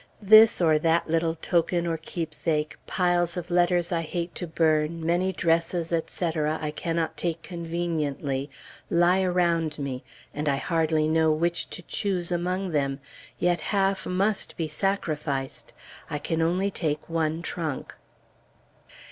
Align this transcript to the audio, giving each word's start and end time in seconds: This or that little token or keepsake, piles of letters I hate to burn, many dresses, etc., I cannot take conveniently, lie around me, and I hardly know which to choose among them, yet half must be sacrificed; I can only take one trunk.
This 0.23 0.59
or 0.61 0.79
that 0.79 1.07
little 1.07 1.35
token 1.35 1.85
or 1.85 1.95
keepsake, 1.95 2.75
piles 2.87 3.37
of 3.37 3.51
letters 3.51 3.91
I 3.91 4.01
hate 4.01 4.33
to 4.33 4.47
burn, 4.47 5.05
many 5.05 5.31
dresses, 5.31 5.91
etc., 5.91 6.57
I 6.59 6.71
cannot 6.71 7.17
take 7.17 7.43
conveniently, 7.43 8.49
lie 8.89 9.21
around 9.21 9.77
me, 9.77 10.03
and 10.33 10.49
I 10.49 10.55
hardly 10.55 11.07
know 11.07 11.31
which 11.31 11.69
to 11.69 11.83
choose 11.83 12.31
among 12.31 12.71
them, 12.71 12.99
yet 13.37 13.59
half 13.59 14.07
must 14.07 14.57
be 14.57 14.67
sacrificed; 14.67 15.71
I 16.09 16.17
can 16.17 16.41
only 16.41 16.71
take 16.71 17.07
one 17.07 17.43
trunk. 17.43 17.95